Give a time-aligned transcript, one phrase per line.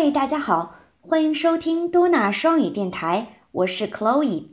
[0.00, 4.44] 嗨，大家好，欢迎收听多纳双语电台，我是 Chloe。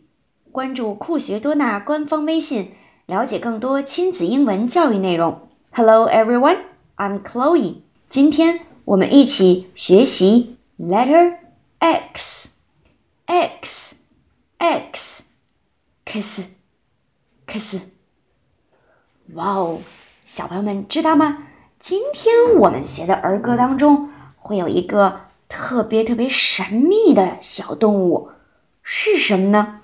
[0.51, 2.71] 关注酷学多纳官方微信，
[3.05, 5.47] 了解更多亲子英文教育内容。
[5.71, 6.61] Hello everyone,
[6.97, 7.81] I'm Chloe。
[8.09, 11.35] 今天我们一起学习 letter
[11.77, 12.49] X
[13.27, 13.97] X
[14.57, 15.23] X
[16.05, 16.41] kiss
[17.45, 17.81] kiss。
[19.35, 19.81] 哇哦，
[20.25, 21.49] 小朋友们知道吗？
[21.79, 24.09] 今天我们学的儿歌当中
[24.39, 28.31] 会有一个特别特别神秘的小动物，
[28.81, 29.81] 是什么呢？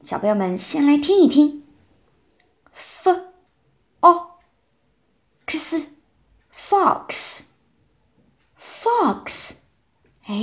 [0.00, 1.64] 小朋友们先来听一听
[2.72, 3.16] ，f
[4.00, 4.38] o
[5.46, 5.86] x
[6.54, 7.40] fox
[8.60, 9.52] fox，
[10.26, 10.34] 哎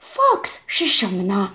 [0.00, 1.54] ，fox 是什么呢？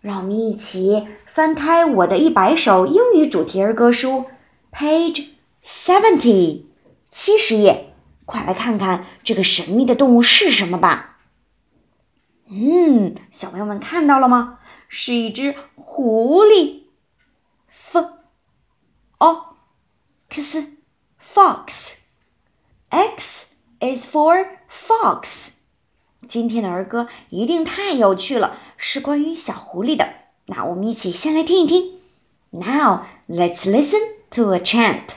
[0.00, 4.26] 让我们一起翻开我的一百首英语主题儿歌书
[4.70, 5.28] ，page
[5.64, 6.64] seventy，
[7.10, 7.94] 七十页。
[8.26, 11.13] 快来看看这个神秘的动物是什么吧！
[12.56, 14.60] 嗯，小朋友们看到了吗？
[14.86, 16.84] 是一只狐狸。
[17.66, 18.06] F
[19.18, 19.56] O
[20.28, 20.64] X
[21.20, 21.94] Fox
[22.90, 23.46] X
[23.80, 25.54] is for fox。
[26.28, 30.14] 今天的儿歌一定太有趣了，是关于小狐狸的。
[30.46, 31.98] 那我们一起先来听一听。
[32.50, 35.16] Now let's listen to a chant.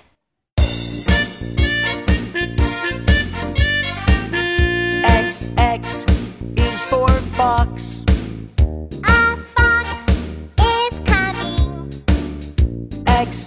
[13.17, 13.47] bags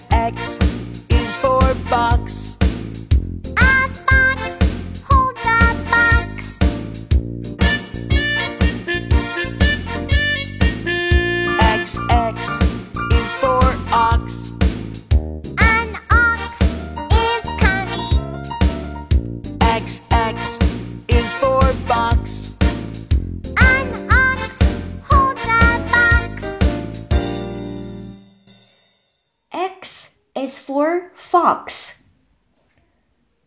[30.40, 32.02] is for fox.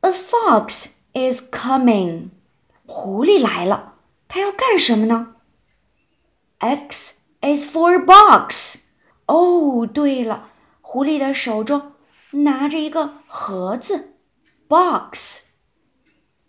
[0.00, 2.30] A fox is coming.
[2.86, 3.94] 狐狸来了，
[4.28, 5.36] 它要干什么呢？
[6.58, 8.84] X is for box.
[9.26, 10.50] 哦，对了，
[10.80, 11.92] 狐狸的手中
[12.30, 14.14] 拿着一个盒子，
[14.68, 15.40] box.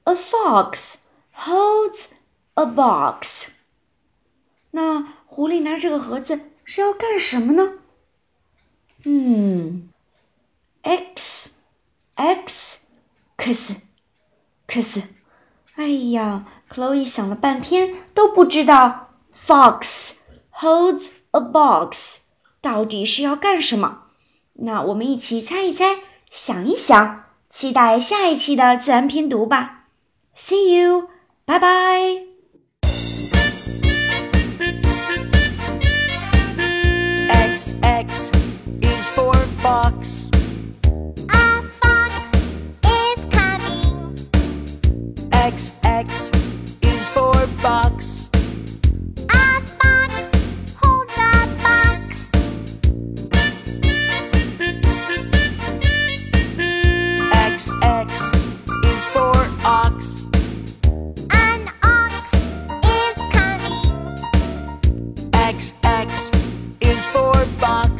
[0.06, 0.96] A fox
[1.36, 2.08] holds
[2.54, 3.50] a box.
[4.72, 7.80] 那狐狸拿这个盒子是要干什么呢？
[9.04, 9.90] 嗯。
[10.85, 11.51] X
[12.15, 12.81] x
[13.37, 13.75] x
[14.69, 15.03] x，
[15.75, 20.13] 哎呀，Chloe 想了半天都不知道 fox
[20.53, 22.21] holds a box
[22.61, 24.03] 到底是要干什么。
[24.55, 25.97] 那我们一起猜一猜，
[26.31, 29.87] 想一想，期待下一期的自然拼读吧。
[30.37, 31.09] See you，
[31.45, 32.34] 拜拜。
[65.55, 66.31] X X
[66.81, 67.94] is for box.